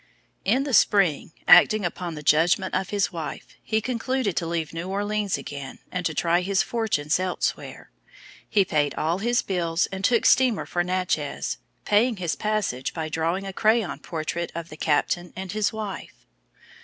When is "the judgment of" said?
2.15-2.89